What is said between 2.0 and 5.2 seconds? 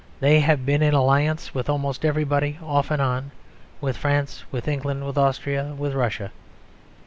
everybody off and on; with France, with England, with